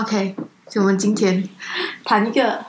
[0.00, 0.36] OK，
[0.70, 1.42] 就我们今天
[2.04, 2.64] 谈一个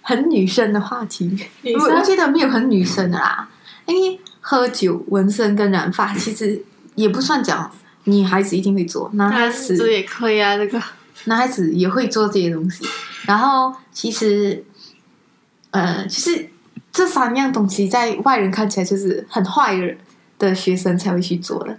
[0.00, 1.24] 很女生的话题。
[1.62, 3.48] 女我我觉得没有很女生的啦，
[3.86, 6.62] 因为喝酒、纹身跟染发 其实
[6.94, 7.68] 也不算讲
[8.04, 10.80] 女孩子一定会做，男孩子子也可以啊，这个
[11.24, 12.86] 男孩子也会做这些东西。
[13.26, 14.64] 然后其实，
[15.72, 16.48] 呃，其实
[16.92, 19.98] 这三样东西在外人看起来就是很坏的人
[20.38, 21.76] 的学生才会去做的。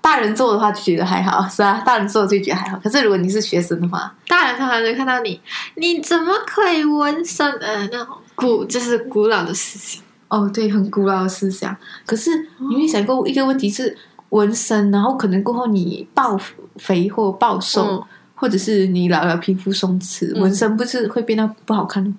[0.00, 2.78] 大人做的话就觉得还好，是啊，大人做就觉得还好。
[2.82, 5.40] 可是如果你是学生的话，大人通常就看到你，
[5.76, 7.50] 你怎么可以纹身？
[7.54, 10.02] 呃，那种古就是古老的事情。
[10.28, 11.76] 哦，对，很古老的思想。
[12.06, 12.30] 可是
[12.70, 13.96] 你会想过一个问题是，
[14.30, 16.38] 纹身，然后可能过后你暴
[16.76, 18.04] 肥或暴瘦，嗯
[18.34, 22.14] 或者是你老了皮肤松弛，嗯纹身不是会变得不好看吗？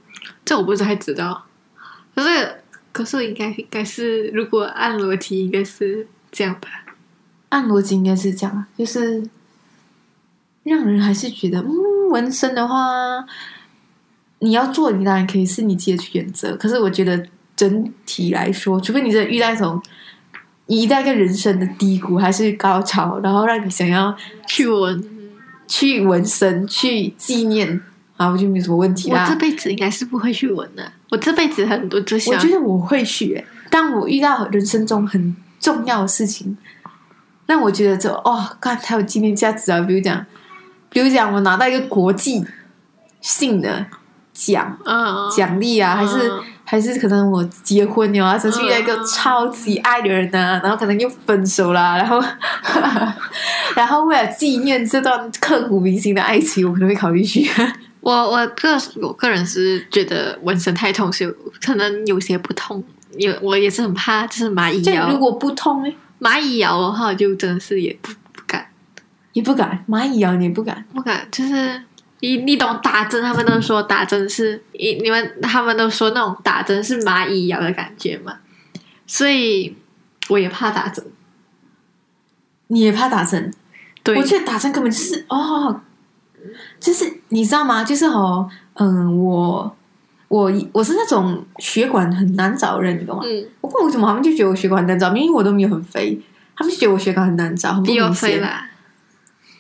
[0.46, 1.46] 这我不太知道，
[2.14, 6.68] 可是可是应该应该是，如果按逻辑应该是这样吧。
[7.52, 9.24] 按逻辑应该是这样啊，就是
[10.64, 13.26] 让人还是觉得，嗯，纹身的话，
[14.40, 16.56] 你要做，你当然可以是你自己的选择。
[16.56, 19.82] 可是我觉得整体来说，除非你真的遇到一种
[20.68, 24.16] 一到一个人生的低谷还是高潮，然后让你想要
[24.48, 25.04] 去纹，
[25.68, 27.82] 去纹身、去纪念
[28.16, 29.40] 啊，我就没什么问题啦我这。
[29.40, 30.92] 辈子应该是不会去纹的。
[31.10, 36.58] 我这辈子很多就我想觉得我会去、欸，当我遇到人生中很重要的事情，
[37.46, 39.80] 让我觉得这哦，看它有纪念价值啊。
[39.82, 40.26] 比如讲，
[40.90, 42.46] 比如讲，我拿到一个国际
[43.20, 43.86] 性的
[44.34, 52.24] 奖嗯，奖励啊，还是、嗯还是可能我结婚了啊，甚至遇到一个嗯超级爱的人呢，然后可能又分手啦，然后
[53.76, 57.46] 然后为了纪念这段刻骨铭心的爱情，我可能会考虑去。
[58.00, 62.82] 我我个我个人是觉得纹身太痛，所以可能有些不痛。
[63.18, 68.68] 有我也是很怕，就是蚂蚁咬这如果不痛呢，蚂蚁咬的话，就真的是也不不敢
[69.34, 70.86] 也不敢，蚂蚁咬你不敢。
[70.94, 71.84] 不敢，就是
[72.20, 78.38] 你你懂打针，他们都说打针是你你们他们都说那种打针是蚂蚁咬的感觉嘛，
[79.08, 79.76] 所以
[80.30, 81.04] 我也怕打针。
[82.68, 83.52] 你也怕打针？
[84.04, 85.82] 对，我觉得打针根本就是哦，
[86.80, 87.84] 就是你知道吗？
[87.84, 89.76] 就是哦，嗯，我
[90.32, 93.24] 我我是那种血管很难找的人，你懂吗？
[93.26, 95.10] 嗯，不过为什么他们就觉得我血管很难找？
[95.10, 96.18] 明明我都没有很肥，
[96.56, 98.42] 他们就觉得我血管很难找，很不明显。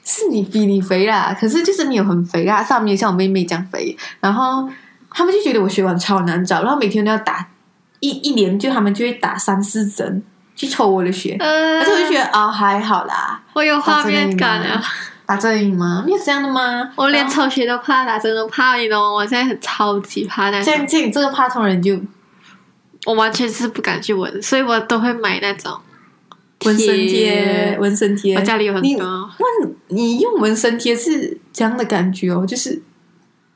[0.06, 4.68] 是你比你肥啦，可是就是没有很肥啦，上面像我妹妹这样肥，然后
[5.10, 7.46] 他们就觉得我血管超难找，然后每天都要打
[8.00, 10.24] 一一年就他们就会打三四针
[10.56, 14.82] 去抽我的血，呃而且我就觉得啊、还好啦，我有画面感啊！
[15.26, 16.04] 打针而已吗？
[16.06, 16.92] 你有这样的吗？
[16.96, 19.12] 我连抽血都怕，打针都怕，你懂吗？
[19.12, 22.00] 我现在很超级怕那种，像像你这个怕痛人就
[23.06, 25.80] 我完全是不敢去纹，所以我都会买那种
[26.66, 28.42] 纹身贴，纹身贴我。
[28.42, 29.30] 家里有很多。
[29.40, 32.82] 问你用纹身贴是这样的感觉哦，就是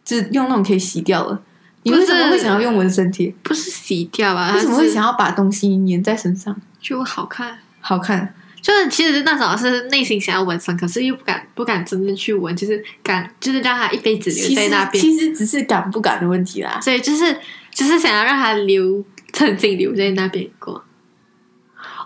[0.04, 1.42] 就用那种可以洗掉了。
[1.84, 3.32] 你为什么会想要用纹身贴？
[3.44, 4.54] 不是洗掉啊？
[4.56, 6.56] 为什么会想要要把东西粘在身上？
[6.82, 7.60] 就好看？
[7.80, 8.34] 好看，
[8.66, 16.80] 就是其实那时候是内心想要纹身，可是又不敢不敢真正去纹，就是敢就是让他一辈子留在那边，其实只是敢不敢的问题啦。
[16.82, 17.38] 所以就是
[17.70, 20.84] 就是想要让他留曾经留在那边过。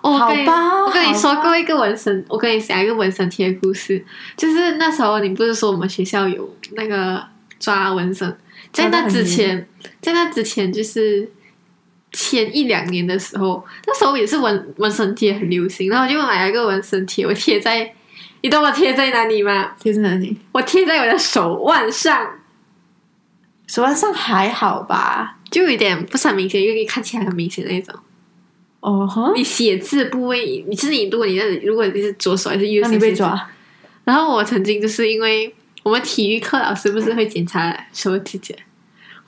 [0.01, 4.03] 哦，我跟你好吧我跟你说过一个纹身，我跟你讲一个纹身贴的故事，
[4.35, 7.25] 就是那时候你不是说我们学校有那个
[7.57, 8.37] 抓纹身，
[8.73, 9.65] 在那之前，
[10.01, 11.31] 在那之前就是
[12.11, 17.93] 前一两年的时候，那时候也是纹纹身贴很流行，然后我就买了一个纹身贴，我贴在，
[18.41, 19.71] 你懂我贴在哪里吗？
[19.79, 20.37] 贴在哪里？
[20.51, 22.39] 我贴在我的手腕上，
[23.67, 25.37] 手腕上还好吧？
[25.51, 27.95] 就有点不是很明显，因为看起来很明显那种。
[28.81, 33.49] 哦哈，你写字部位，你是你，如果你的如果你是左手还是右那手，你被抓？
[34.05, 35.53] 然后我曾经就是因为
[35.83, 38.55] 我们体育课老师不是会检查手指甲，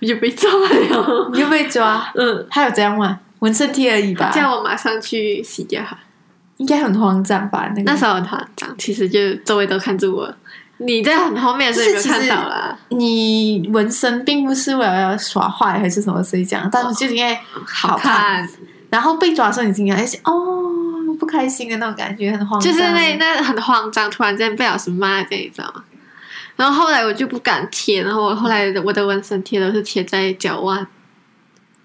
[0.02, 1.30] 我就被抓了。
[1.34, 2.12] 你又被抓？
[2.16, 3.20] 嗯，还有这样吗？
[3.40, 5.98] 纹身贴而已吧，叫我马上去洗掉它。
[6.58, 7.68] 应该很慌张吧？
[7.76, 10.32] 那个那时候很慌张，其实就周围都看着我。
[10.78, 12.78] 你在很后面，所以没有看到啦。
[12.90, 18.12] 你纹身并不是为了要耍坏还是什么，所以讲，但是就是因为好看。
[18.12, 18.50] 看，
[18.90, 20.34] 然后被抓的时候，你心里还是哦
[21.20, 22.72] 不开心的那种感觉，很慌张。
[22.74, 25.84] 就是那那很慌张，突然间被老师骂，这样你知道吗？
[26.62, 30.86] 然后后来我就不敢贴，然后我后来我的纹身贴都是贴在脚腕，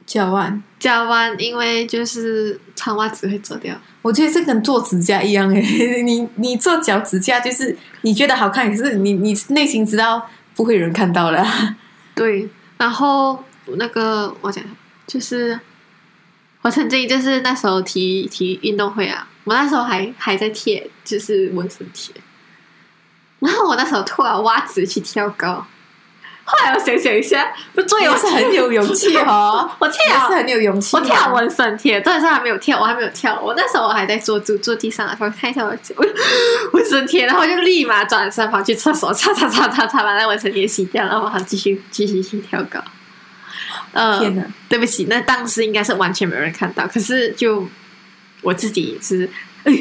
[0.05, 0.62] 脚腕。
[0.78, 3.75] 脚腕因为就是穿袜子会走掉。
[4.02, 11.43] 我觉得这跟做指甲一样诶， 你你做脚指甲就是你觉得好看，可是你你内心知道不会有人看到了。
[12.14, 12.46] 对，
[12.76, 13.43] 然后
[13.78, 14.62] 那个我讲
[15.06, 15.58] 就是
[16.61, 22.14] 我曾经就是那时候体体育运动会啊，我那时候还还在贴就是纹身贴，
[23.41, 25.67] 然后我那时候突然袜子去跳高，
[26.44, 31.00] 后来我想想一下，不对，也我是很有勇气哦， 我也跳是很有勇气哦。
[31.00, 33.41] 我跳纹身贴，但是还没有跳，我还没有跳。
[33.41, 35.79] 我那时候我还在坐坐坐地上的时候看一下我的
[36.73, 42.81] 纹身贴，然后我就立马转身跑去厕所擦擦擦擦擦，把那纹身贴洗掉，然后好继续继续去跳高。
[43.93, 44.43] 呃，天哪！
[44.69, 47.67] 对不起，那当时应该是完全没有人看到，可是就
[48.43, 49.29] 我自己是，
[49.65, 49.73] 哎，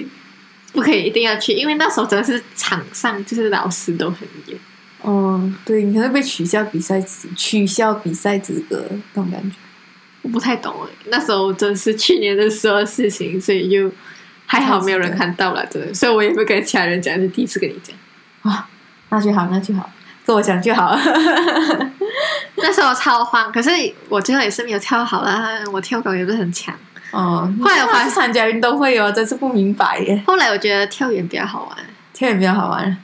[0.75, 4.59] 不可以一定要去，因为那时候真的是场上就是老师都很严。
[5.01, 9.55] 哦，对，你可能被取消比赛资取消比赛资格那种感觉。
[10.21, 13.91] 我不太懂哎，那时候真是去年的时候的事情，所以就
[14.45, 17.95] 还好没有人看到了，真的，所以我也不跟其他人讲，是第一次跟你讲。
[18.41, 18.67] 啊，
[19.09, 19.89] 那就好，那就好，
[20.25, 20.99] 跟我讲就好了。
[22.57, 23.69] 那时候超慌，可是
[24.09, 26.75] 我最后也是没有跳好啦，我跳高也不是很强。
[27.15, 30.21] 哦，后来我发现参加运动会哦，真是不明白耶。
[30.27, 31.77] 后来我觉得跳远比较好玩，
[32.13, 32.97] 跳远比较好玩，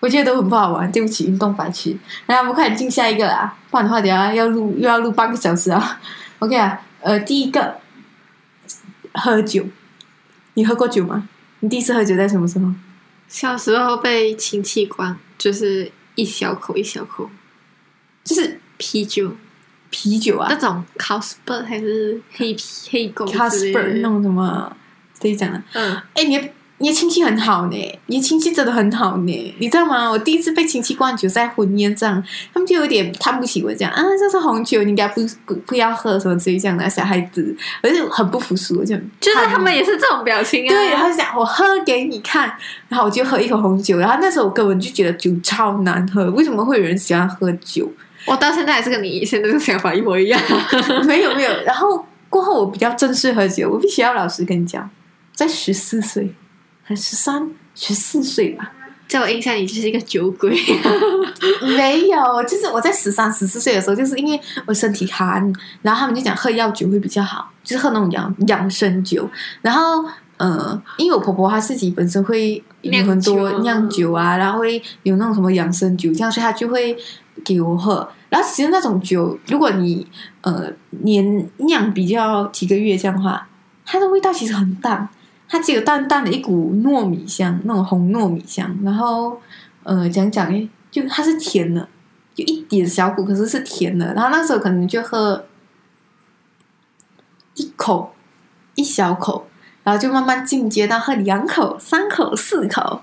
[0.00, 0.92] 我觉得都很不好玩。
[0.92, 1.96] 对不起，运动白痴。
[2.26, 5.98] 来，我们快点进下一个啦，不然的话等下要录又要录半个小时啊。
[6.40, 7.78] OK 啊，呃，第一个
[9.14, 9.64] 喝酒，
[10.52, 11.26] 你喝过酒吗？
[11.60, 12.70] 你第一次喝酒在什么时候？
[13.26, 17.30] 小时候被亲戚灌，就是一小口一小口
[18.22, 19.34] 就是啤酒，
[19.90, 24.70] 啤酒啊那种 Carlsberg 还是黑啤黑狗，Casper 的那种什么，
[25.20, 25.62] 可以讲的。
[25.74, 26.48] 嗯，哎，你的
[26.78, 30.10] 你的亲戚很好呢，你的亲戚真的很好呢，你知道吗？
[30.10, 32.22] 我第一次被亲戚灌酒在婚宴上，
[32.52, 40.68] 他们就有点看不起我，这样啊，这是红酒，你应该不不不要喝什么之类这样的小孩子，而且很不服输，我就就是他们也是这种表情啊。
[40.68, 42.52] 对，然后就讲我喝给你看，
[42.88, 47.90] 然后我就喝一口红酒，然后那时候我根本就觉得酒超难喝，为什么会有人喜欢喝酒？
[48.26, 50.40] 我到现在还是跟你现在这个想法一模一样。
[51.06, 54.88] 没有没有，然后过后我比较正式喝酒，我必须要老实跟你讲，
[55.32, 56.34] 在十四岁
[56.82, 58.72] 还十三十四岁吧，
[59.08, 60.58] 在我印象里就是一个酒鬼。
[61.76, 65.52] 没有，就是我在十三十四岁的时候，就是因为我身体寒，
[65.82, 69.28] 然后他们就讲喝药酒会比较好，就是喝那种养养生酒，
[69.62, 70.04] 然后。
[70.38, 76.94] 呃，因为我婆婆她自己本身会有很多酿酒酿酒啊，然后会有那种什么养生酒，这样所以她就会
[77.44, 78.08] 给我喝。
[78.28, 80.06] 然后其实那种酒，如果你
[80.40, 80.70] 呃
[81.02, 83.48] 年酿比较几个月这样的话，
[83.84, 85.08] 它的味道其实很淡，
[85.48, 88.76] 它只有淡淡的一股糯米香，那种红糯米香。
[88.82, 89.40] 然后
[89.82, 91.88] 呃讲讲诶，就它是甜的，
[92.34, 94.12] 就一点小苦，可是是甜的。
[94.14, 95.46] 然后那时候可能就喝
[97.54, 98.12] 一口，
[98.74, 99.46] 一小口。
[99.84, 103.00] 然后就慢慢进阶到喝两口、三口、四口，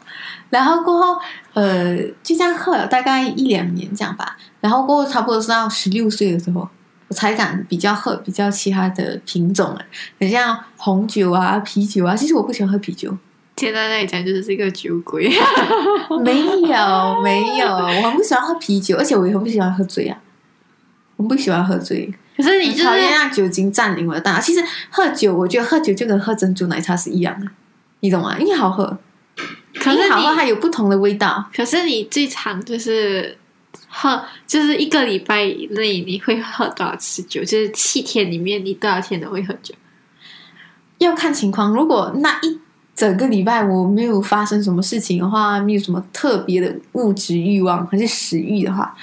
[0.53, 1.19] 然后过后，
[1.53, 4.37] 呃，就这样喝了大概一两年这样吧。
[4.61, 6.69] 然后过后差不多是到十六岁的时候，
[7.07, 9.81] 我才敢比较喝比较其他的品种了，
[10.19, 12.15] 很像红酒啊、啤酒啊。
[12.15, 13.17] 其实我不喜欢喝啤酒，
[13.57, 15.27] 现在那里讲就是一个酒鬼。
[16.23, 20.15] 没有 没有，我很不喜欢喝啤酒，而且我也很不喜欢喝醉啊，
[21.17, 22.13] 我不喜欢喝醉。
[22.37, 24.39] 可是你就是讨厌让酒精占领我的大脑。
[24.39, 27.47] 其实喝酒，我觉得喝酒就跟喝珍珠奶茶是一样的，
[28.01, 28.37] 你懂吗？
[28.39, 28.97] 因为好喝，
[29.75, 31.43] 可是好喝你它有不同的味道。
[31.55, 33.37] 可是你最长就是
[33.87, 37.41] 喝，就是一个礼拜以内你会喝多少次酒？
[37.41, 39.73] 就是七天里面你多少天都会喝酒？
[40.99, 42.59] 要看情况，如果那一
[42.95, 48.95] 整个礼拜我没有发生什么事情的话，没有什么特别的物质欲望还是食欲的话。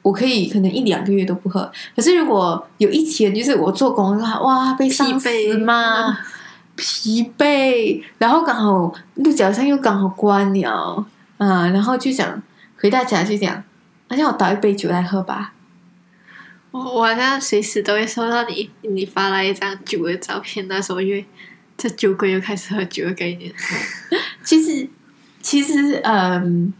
[0.00, 6.16] 我可以可能一两个月都不喝，可是如果有一天就是我做工的话，哇，被上司骂，
[6.78, 11.04] 疲惫，然后刚好鹿角上又刚好关了，
[11.38, 12.40] 嗯，然后就想
[12.80, 13.62] 回到家就讲，
[14.06, 15.52] 那让我倒一杯酒来喝吧。
[16.70, 21.26] 我我好像随时都会收到你你发来一张酒的照片，那时候因为
[21.76, 23.52] 这酒鬼又开始喝酒的概念。
[24.44, 24.88] 其实
[25.42, 26.72] 其实嗯。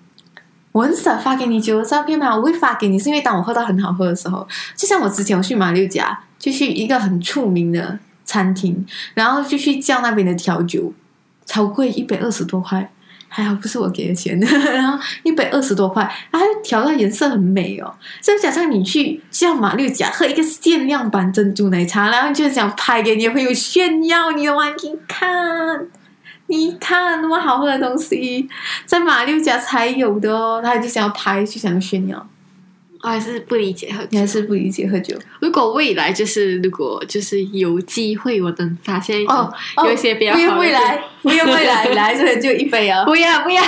[0.70, 10.92] 我很少发给你酒的照片嘛，我会发给你，是因为当我喝到很好喝的时候，就像我之前我去马六甲，就去一个很出名的餐厅，然后就去叫那边的调酒，
[11.46, 12.92] 超贵，一百二十多块，
[13.26, 14.38] 还好不是我给的钱，
[14.74, 25.88] 然后一百二十多块，然后调到颜色很美哦，就假设你去叫马六甲喝一个限量版珍珠奶茶，然后就想拍给你朋友炫耀，你的玩给你看。
[26.50, 28.48] 你看那么好喝的东西，
[28.86, 32.26] 在马六甲才有的哦，他就想要拍，就想要炫耀。
[33.02, 35.16] 我还是不理解喝酒，你还是不理解喝酒。
[35.40, 39.52] 如果未来就是如果就是有机会，我能发现哦，
[39.84, 43.62] 有一些比较不好的用未来，不用 未来，来这里就一杯啊，不 要不要，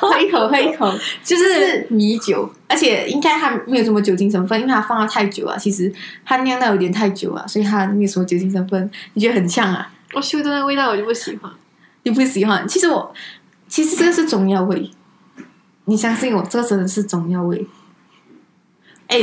[0.00, 0.90] 喝一口，喝一口，
[1.22, 5.92] 就是米酒，而且应该它没有什么酒精成分，因为它放了太久啊，其实
[6.24, 8.90] 它酿到有点太久啊，所以它没有什么酒精成分。
[9.14, 9.92] 你觉得很呛啊？
[10.14, 11.52] 我嗅到那味道我就不喜欢。
[12.04, 12.66] 你不喜欢？
[12.66, 13.12] 其实我，
[13.68, 14.90] 其实这个是中药味，
[15.84, 17.66] 你相信我，这个真的是中药味。
[19.10, 19.18] 哎、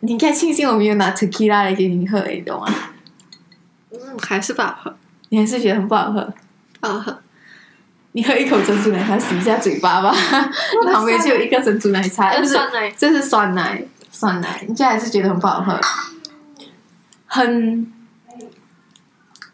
[0.00, 2.66] 你应该庆幸我没有拿 tequila 来给你喝，你懂吗？
[3.92, 4.94] 嗯，还是不好喝，
[5.28, 6.34] 你还是觉得很不好喝。
[6.80, 7.18] 不好喝。
[8.14, 10.12] 你喝一口珍珠奶茶，洗一下嘴巴吧。
[10.92, 15.80] 旁边就有一个珍珠奶茶，哎不是酸奶，这是酸奶，酸奶，你现在还是觉得很不好喝，
[17.26, 17.92] 很。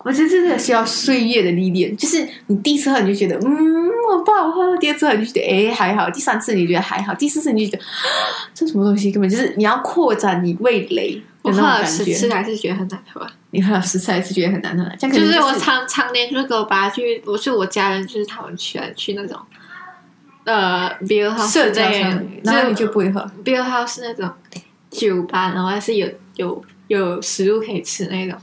[0.08, 12.32] 我觉得这个需要岁月的历练，就是你第一次喝你就觉得嗯我不好喝，第二次喝你就觉得哎还好，第三次你就觉得还好，第四次你就觉得啊这什么东西，根本就是你要扩展你味蕾我喝了十次。
[12.32, 13.26] 还是觉得很难喝。
[13.50, 19.38] 你喝了十次还是觉得很难喝，就是我常常年就是跟我爸去，我是我家人，就是他们去去那种
[20.44, 21.74] 呃 beer house
[22.42, 23.30] 然后你就不会喝。
[23.44, 24.30] beer house 那种
[24.90, 28.38] 酒吧，然后还是有有有食物可以吃那种。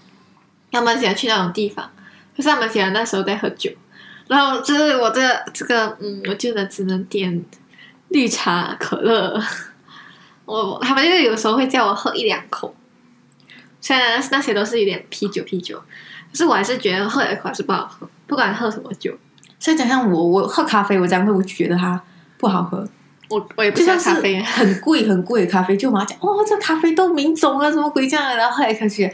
[0.75, 1.89] 他们喜欢去那种地方，
[2.35, 3.71] 可是他们喜欢那时候在喝酒。
[4.27, 7.43] 然后就是我这个这个嗯，我就能只能点
[8.09, 9.39] 绿茶、可乐。
[10.45, 12.75] 我他们就是有时候会叫我喝一两口，
[13.79, 15.77] 虽然那些都是有点啤酒啤酒，
[16.31, 19.15] 可是我还是觉得喝一口还是不好喝，不管喝什么酒，
[19.59, 22.01] 所以讲像我，我喝咖啡，我这样会，我就觉得它
[22.37, 22.87] 不好喝。
[23.29, 24.39] 我我也不喜欢咖啡。
[24.41, 29.11] 很贵很贵的咖啡，就我妈讲，哦，这咖啡豆名种啊，什么鬼这样，然后后来开始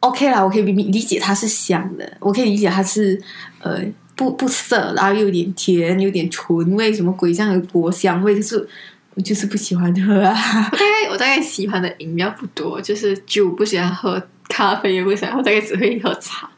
[0.00, 3.20] ，OK 啦，我可以理理解它是香的，我可以理解它是
[3.60, 3.80] 呃
[4.16, 8.68] 不不涩，然后又有点甜，有点醇味，什么鬼这样的果香味，可是
[9.14, 10.34] 我就是不喜欢喝啊。
[10.70, 16.50] 我大概我大概喜欢的饮料不多，就是酒不喜欢喝，咖啡也不喜欢我，大概只会喝茶。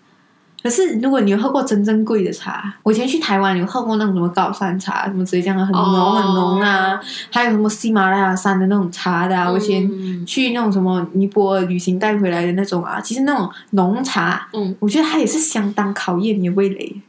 [0.63, 6.13] 可是如果你有喝过真正贵的茶，我以前去台湾有喝过那种什么高山茶，什么之类这样的很浓、哦。
[6.13, 7.01] 很浓啊，
[7.31, 17.01] 还有什么喜马拉雅山的那种茶的、啊，我以前嗯去那种什么尼泊尔旅行带回来的那种啊，其实那种浓茶，嗯，我觉得它也是相当考验你的味蕾，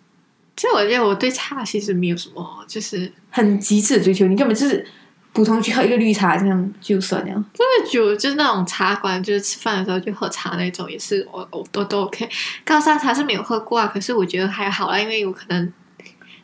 [0.56, 4.86] 其实我觉得我对茶其实没有什么，就是很极致的追求，你根本就是
[5.34, 7.46] 普通去喝一个绿茶这样就算了。
[7.54, 12.30] 这个酒就是那种茶馆，就是吃饭的时候就喝茶那种，也是我我都都 OK。
[12.64, 15.74] 高山茶是没有喝过啊，可是我觉得还好啦，因为我可能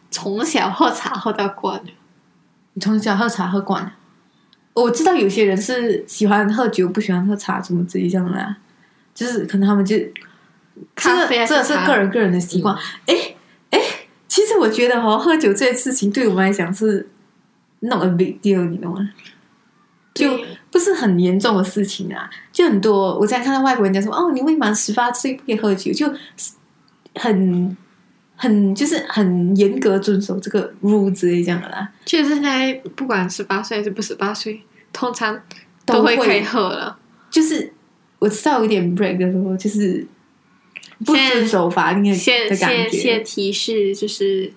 [0.10, 1.90] 从小喝茶喝到惯了。
[2.74, 3.94] 你从小喝茶喝惯了，
[4.74, 8.58] 我知道有些人是喜欢喝酒，不喜欢喝茶，什么之类这样的、啊，
[9.14, 9.96] 就是可能他们就
[10.96, 12.76] 这个这个是个人个人的习惯。
[13.06, 13.36] 哎
[13.70, 13.80] 哎、
[14.28, 17.08] 其实我觉得哦，喝酒这件事情对我们来讲是
[17.80, 19.10] not a big deal，你懂吗？
[20.16, 20.38] 就
[20.70, 26.12] 不是很严重的事情啊，就很多我在看到外国人讲说，哦，你未满十八岁不可以喝酒，就
[27.16, 27.78] 很
[28.36, 31.90] 很就是很严格遵守这个 rule 之类这样的啦。
[32.06, 35.42] 其实现在不管十八岁还是不十八岁，通常
[35.86, 36.98] 都会可以喝了。
[37.30, 37.72] 就是
[38.18, 40.06] 我知道有点 break 的时候，就是
[41.06, 42.10] 不遵守法令的
[42.58, 43.24] 感先先。
[43.24, 44.52] 提示就是。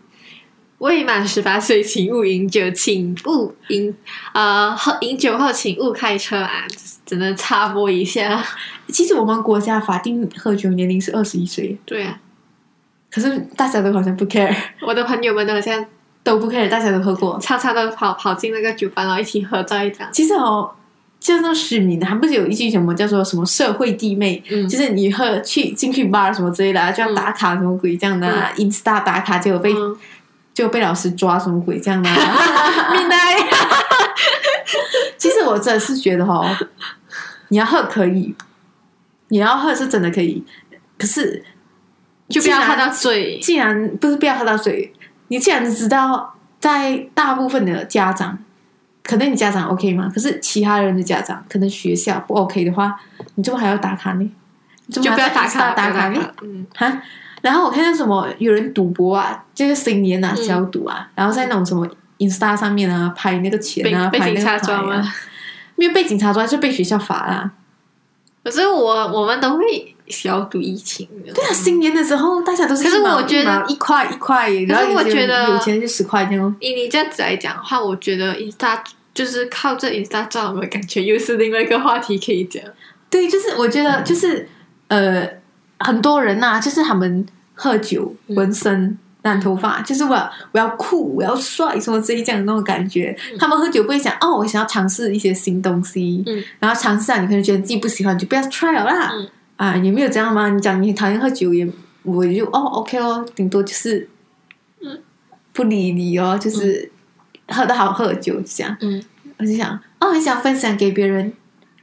[0.83, 3.95] 未满十八岁，请勿饮酒，请勿饮
[4.35, 6.67] 呃喝饮酒后，请勿开车啊！
[7.07, 8.45] 只能插播一下。
[8.89, 12.19] 其实我们国家法定喝酒年龄是二十一岁，对啊，
[13.13, 14.53] 可是大家都好像不 care，
[14.85, 15.87] 我的朋友们都好像
[16.25, 17.39] 都不 care，大家都喝过。
[17.41, 20.09] 常常都跑跑进那个酒吧，然后一起合照一张。
[20.13, 20.69] 其实哦，
[21.21, 29.97] 就那市民，还不是有一句什么叫做什么社会弟妹，嗯就是你喝去进去 bar 什么之类的、啊，就要打卡什么鬼这样的、啊、i n s t a 打卡就有被、嗯
[30.55, 32.93] 就被老师抓什么鬼这样的、啊。
[32.97, 33.17] 明白。
[35.19, 36.45] 其实我真的是觉得哦，
[37.49, 38.35] 你要喝可以，
[39.29, 40.45] 你要喝是真的可以，
[40.99, 41.45] 可是
[42.29, 43.39] 就不要喝到醉。
[43.39, 44.93] 既然不是不要喝到水，
[45.29, 48.39] 你既然知道在大部分的家长，
[49.03, 50.11] 可能你家长 OK 吗？
[50.13, 52.99] 可是其他人的家长，可能学校不 OK 的话，
[53.37, 54.31] 你怎么还要打卡呢？
[54.91, 56.35] 怎么就不要打卡，打卡呢？
[56.43, 57.01] 嗯，哈，
[57.43, 61.87] 然后我看到什么有人赌博啊，就是新年啊嗯小赌啊，然后在那种什么
[62.19, 65.15] Insta 上面啊拍那个钱啊，被被警拍那个牌察抓吗啊？
[65.77, 67.51] 没有被警察抓，就被学校罚啦。
[68.45, 71.33] 可是我我们都会小赌怡情的。
[71.33, 76.55] 对啊，新年的时候大家都是可是我觉得一块一块，然后有些人我觉得有钱就十块这样哦。
[76.61, 78.79] 以你这样子来讲的话，我觉得 Insta
[79.15, 82.63] 就是靠这 Insta 照，我感觉又是另外一个话题可以讲。
[83.11, 84.49] 对，就是我觉得就是
[84.89, 85.29] 呃，
[85.85, 93.17] 很多人呐、就是他们喝酒、嗯纹身、染头发，就是我要我要酷，我要帅，什么这一这样的那种感觉。
[93.39, 99.13] 他们喝酒不会想哦，我想要尝试一些新东西，嗯然后尝试啊，你可能觉得自己不喜欢，就不要 try 了啦。
[99.15, 100.49] 嗯啊，也没有这样吗？
[100.49, 101.69] 你讲你讨厌喝酒也，
[102.03, 104.09] 我就哦 OK 哦，顶多就是
[104.81, 104.99] 嗯
[105.53, 106.91] 不理你哦，就是
[107.49, 108.77] 喝的好喝酒这样。
[108.81, 109.01] 嗯，
[109.39, 111.33] 我就想，哦，很想分享给别人，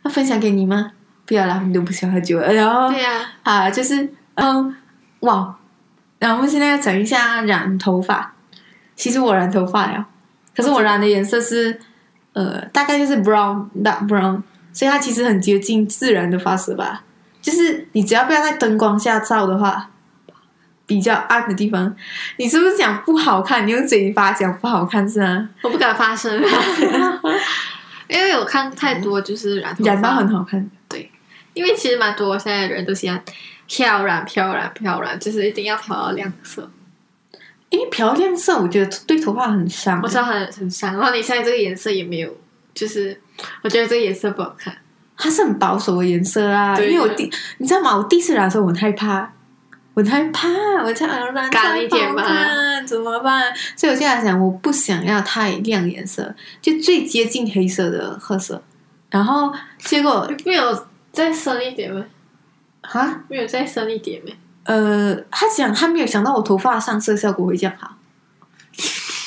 [0.04, 0.92] 要分享给你吗？
[1.30, 2.52] 不要啦，你都不喜欢喝酒了。
[2.52, 4.76] 然后对呀、啊，就是嗯，
[5.20, 5.56] 哇，
[6.18, 8.34] 然后我们现在要讲一下染头发。
[8.96, 10.08] 其实我染头发了，
[10.56, 11.80] 可是我染的颜色是
[12.34, 14.42] 呃，大概就是 brown dark brown，
[14.74, 17.04] 所以它其实很接近自然的发色吧。
[17.40, 19.92] 就是你只要不要在灯光下照的话，
[20.88, 21.96] 比较暗的地方，
[22.38, 23.68] 你是不是讲不好看？
[23.68, 25.48] 你用嘴巴讲不好看是吗？
[25.62, 26.42] 我不敢发声，
[28.10, 30.70] 因为我看太多就是染头发染到很好看，
[31.54, 33.22] 因为其实蛮多现在的人都喜欢
[33.68, 36.70] 漂染、漂染、漂染，就是一定要漂到亮色。
[37.70, 40.08] 因为漂亮色我觉得对头发很伤我。
[40.08, 42.36] 知道很很伤，然后你现在这个颜色也没有，
[42.74, 43.22] 就是
[43.62, 44.76] 我觉得这个颜色不好看。
[45.16, 47.96] 它是很保守的颜色啊，对因为我第你知道吗？
[47.98, 49.32] 我第一次染的时候我很害怕，
[49.94, 50.48] 我很害怕，
[50.84, 52.82] 我这样染干一点吗吗？
[52.88, 53.54] 怎么办？
[53.76, 58.64] 所以我现在想，我不想要太亮颜色，就最接近黑色的褐色。
[59.12, 62.06] 然后结果没有再深一点吗？
[62.82, 64.32] 啊，没有再深一点吗？
[64.64, 67.96] 呃，他讲他没有想到我头发上色效果会这样好。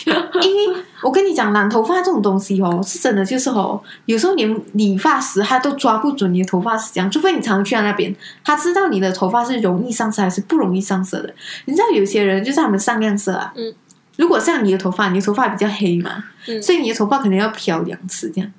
[0.42, 11.32] 因为我跟你讲，染头发这种东西哦，是真的，就是哦，有时候连理发师他都抓不准你的头发是这样，除非你常常去他那边，他知道你的头发是容易上色还是不容易上色的。
[11.66, 13.72] 你知道有些人就是他们上亮色啊，嗯，
[14.16, 18.52] 如果像你的头发，你的头发比较黑嘛，嗯所以你的头发可能要漂两次这样。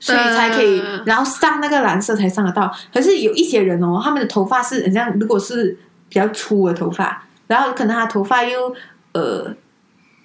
[0.00, 2.72] 所以才可以，嗯然后上那个蓝色才上得到。
[2.92, 5.76] 可是有一些人哦，他们的头发是很像，如果是
[6.08, 8.74] 比较粗的头发，然后可能他头发又
[9.12, 9.54] 呃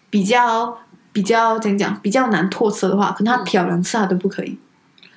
[0.10, 0.78] 比较
[1.12, 4.58] 比较怎样讲，比较难脱色的话，可能他漂两次他都不可以。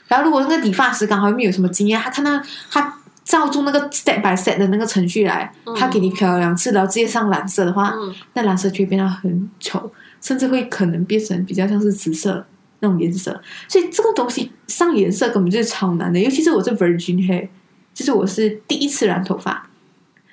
[0.09, 2.41] 然后如果那个理发师刚好没有什么经验，他看到
[2.71, 12.45] 他照住那个 step by step 的那个程序来，嗯他给你漂两次，然后直接上蓝色的话，嗯，那蓝色就会变得很丑，甚至会可能变成比较像是紫色
[12.81, 13.41] 那种颜色。
[13.69, 17.49] 所以这个东西上颜色根本就是超难的，尤其是我是 virgin hair，
[17.95, 19.69] 就是我是第一次染头发。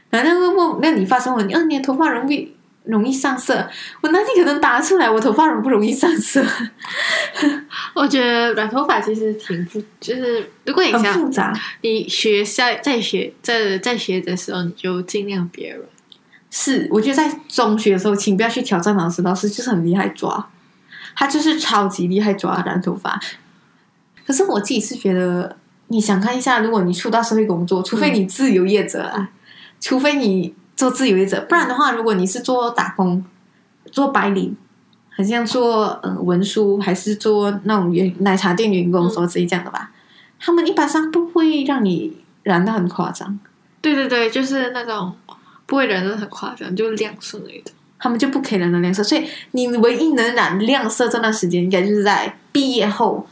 [0.09, 2.53] 然后那个问那理发师问你，嗯、你的头发容易
[2.85, 3.69] 容易上色？
[4.01, 6.41] 我哪里可能答出来，我头发容不容易上色，
[7.93, 11.53] 我觉得染头发其实挺复，就是如果你很想复杂。
[11.81, 15.81] 你学在在学在在学的时候，你就尽量别染。
[16.49, 20.49] 是，我觉得在中学的时候，请不要去挑战老师，老师就是很厉害抓，
[21.19, 23.19] 他就是超级厉害抓染头发。
[24.23, 29.31] 可是我自己是觉得，你想看一下，如果你出到社会工作，除非你自由业者啊，
[29.79, 33.25] 除非你做自由业者，不然的话，如果你是做打工、
[33.91, 34.55] 做白领，
[35.09, 39.91] 很像做呃文书，还是做那种员奶茶店员工，什么之类这样的吧，
[40.39, 43.39] 他们一般上不会让你染的很夸张。
[43.81, 45.15] 对对对，就是那种
[45.65, 47.73] 不会染的很夸张，就亮色那种。
[47.99, 53.27] 他们就不可以染的亮色，所以你唯一能染亮色这段时间，应该就是在毕业后，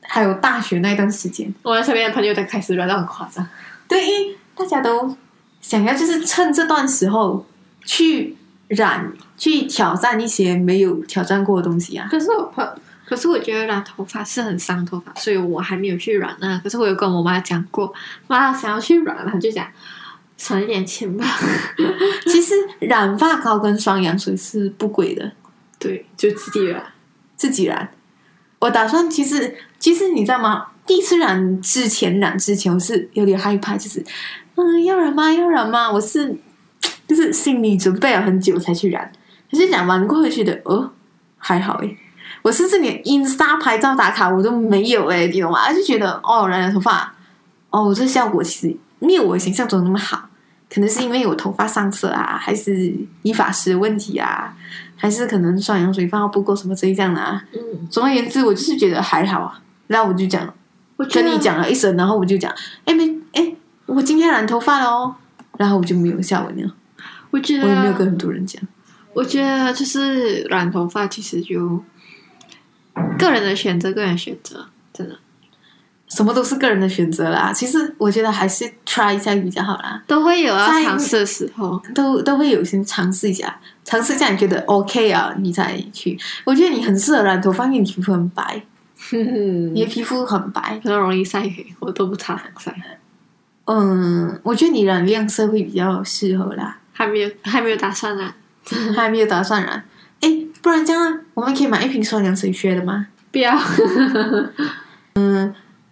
[0.00, 1.52] 还有大学那段时间。
[1.62, 3.46] 我身边的朋友都开始染到很夸张。
[3.86, 5.16] 对，因为大家都
[5.60, 7.46] 想要就是趁这段时候
[7.84, 8.36] 去
[8.68, 12.08] 染，去挑战一些没有挑战过的东西啊。
[12.10, 12.66] 可是我朋，
[13.04, 16.58] 可是我觉得染头发是很伤头发，所以我还没有去染啊。
[16.64, 17.92] 可是我有跟我妈讲过，
[18.26, 19.66] 妈想要去染，她就讲
[20.36, 21.24] 省一点钱吧。
[22.26, 25.32] 其实染发膏跟双氧水是不贵的，
[25.78, 26.82] 对，就自己染。
[27.36, 27.90] 自己染。
[28.60, 30.68] 我打算其实其实你知道吗？
[30.86, 34.04] 第一次染之前染之前，我是有点害怕，就是
[34.54, 35.32] 嗯要染吗？
[35.32, 35.90] 要染吗？
[35.90, 36.34] 我是
[37.06, 39.10] 就是心里准备了很久才去染，
[39.50, 40.90] 可是染完过后觉得哦
[41.38, 41.98] 还好诶。
[42.42, 45.72] 我甚至连 Insta 拍照打卡我都没有诶，你懂吗？
[45.72, 47.14] 就觉得哦染了头发，
[47.70, 50.28] 哦这效果其实没有我形象中那么好，
[50.72, 54.56] 可能是因为我头发上色啊，还是理发师的问题啊，
[54.96, 57.44] 还是可能双氧水放不够什么之类这样的啊。
[57.52, 59.60] 嗯，总而言之，我就是觉得还好啊。
[59.86, 60.52] 然后我就讲，
[60.96, 62.52] 我跟你讲了一声，然后我就讲，
[62.84, 63.54] 哎没哎，
[63.86, 65.14] 我今天染头发了哦。
[65.56, 66.74] 然后我就没有下文了，
[67.30, 68.60] 我觉得我也没有跟很多人讲。
[69.12, 71.80] 我觉得就是染头发，其实就
[73.16, 75.16] 个人的选择，个人选择，真的
[76.14, 77.52] 什么都是个人的选择啦。
[77.52, 81.82] 其实我觉得还是 try 一下比较好啦，都会有要在尝试的时候。
[81.92, 86.16] 都都会有先尝试一下，尝试一下你觉得 OK 啊，你再去。
[86.44, 88.62] 我觉得你很适合染头发，因为你皮肤很白，
[89.10, 89.18] 哼
[89.74, 90.78] 你的皮肤很白。
[90.80, 92.72] 比较容易晒黑，我都不擦防晒，
[93.64, 96.78] 嗯，我觉得你染亮色会比较适合啦。
[96.92, 98.32] 还没有还没有打算染。
[98.94, 99.84] 还没有打算染。
[100.20, 100.28] 哎，
[100.62, 103.08] 不然这样啊，我们可以买一瓶双氧水学的吗？
[103.32, 103.52] 不要，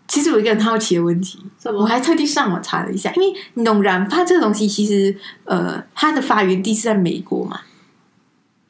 [0.09, 1.45] 其实我有一个很好奇的问题？
[1.65, 7.61] 我还特地上网查了一下，因为你懂染发这个东西，其实呃，它的发源地是在美国嘛，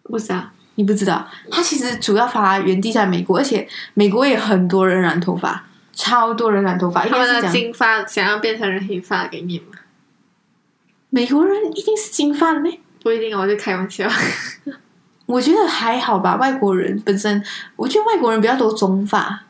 [0.02, 0.50] 不知道。
[0.76, 1.28] 你不知道？
[1.50, 9.66] 它其实主要发源地在美国，而且美国也很多人染头发，超多人染头发，应他们是金发想要变成人黑发给你吗？
[11.10, 12.80] 美国人一定是金发的咩？
[13.02, 14.08] 不一定，我就开玩笑。
[15.26, 16.36] 我觉得还好吧。
[16.36, 17.44] 外国人本身，
[17.76, 19.44] 我觉得外国人比较多中发，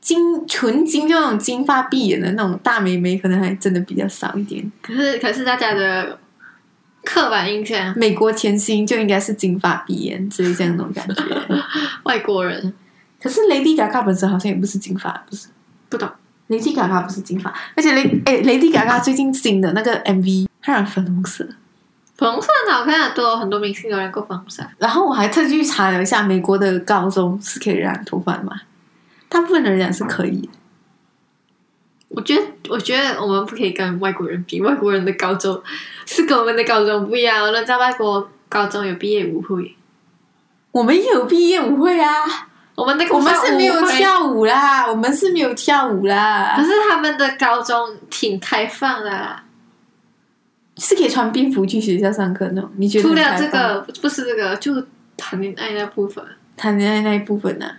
[0.00, 4.70] 金纯金就那种金发碧眼的那种大美眉，可能还真的比较少一点。
[4.80, 6.18] 可是可是大家的
[7.04, 11.22] 刻板印象，美国甜心就应该是金发碧眼之类这样那种感觉。
[12.04, 12.72] 外国人
[13.22, 15.48] 可是 Lady Gaga 本身好像也不是金发，不是
[15.88, 16.08] 不懂。
[16.48, 21.46] Lady Gaga 不是金发，而且雷哎 Lady Gaga 最近新的那个 MV，它染粉红色。
[22.16, 24.62] 粉红色很好看的，都有很多明星都染过粉红色。
[24.78, 28.60] 然后我还特地去查了一下，美国的高中是可以染头发的吗？
[29.30, 30.50] 大部分的人讲是可以。
[32.08, 35.62] 我觉得，我觉得我们不可以跟外国人比，外国人的高中
[36.04, 37.46] 是跟我们的高中不一样。
[37.46, 39.76] 我们在外国高中有毕业舞会，
[40.72, 42.10] 我们也有毕业舞会啊，
[42.74, 49.44] 我们那个我们是没有，跳舞啦，我们是没有跳舞啦可，是他们的高中挺开放的啦。
[50.76, 52.70] 是可以穿便服去学校上课那种。
[52.76, 54.74] 你觉得除了这个，不是这个，就
[55.16, 56.24] 谈恋爱那部分。
[56.56, 57.76] 谈恋爱那一部分呢、哼，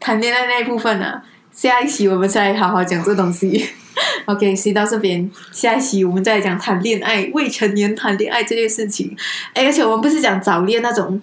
[0.00, 3.70] 谈恋爱那一部分呢、下一期我们再好好讲这东西。
[4.24, 9.14] OK，先到这边，下一期我们再讲谈恋爱，未成年谈恋爱这件事情。
[9.52, 11.20] 哎，而且我们不是讲早恋那种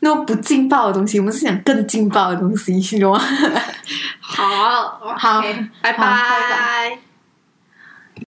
[0.00, 3.18] 那种不劲爆的东西，我们是讲更劲爆的东西，你懂吗？
[4.20, 7.07] 好，好 OK，拜好拜拜。